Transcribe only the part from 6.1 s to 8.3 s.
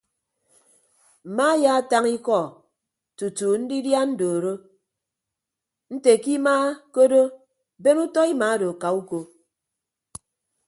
ke ima ke odo ben utọ